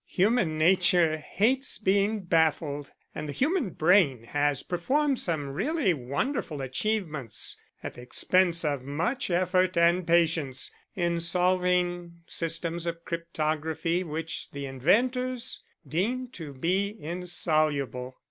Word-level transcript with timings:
Human 0.07 0.57
nature 0.57 1.17
hates 1.17 1.77
being 1.77 2.21
baffled, 2.21 2.89
and 3.13 3.29
the 3.29 3.33
human 3.33 3.69
brain 3.69 4.23
has 4.23 4.63
performed 4.63 5.19
some 5.19 5.49
really 5.49 5.93
wonderful 5.93 6.59
achievements 6.59 7.55
at 7.83 7.93
the 7.93 8.01
expense 8.01 8.65
of 8.65 8.81
much 8.81 9.29
effort 9.29 9.77
and 9.77 10.07
patience 10.07 10.71
in 10.95 11.19
solving 11.19 12.21
systems 12.25 12.87
of 12.87 13.05
cryptography 13.05 14.03
which 14.03 14.49
the 14.49 14.65
inventors 14.65 15.61
deemed 15.87 16.33
to 16.33 16.51
be 16.53 16.97
insoluble. 16.99 18.17